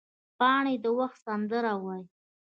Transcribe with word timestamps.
پاڼې 0.37 0.75
د 0.83 0.85
وخت 0.99 1.17
سندره 1.25 1.73
وایي 1.83 2.05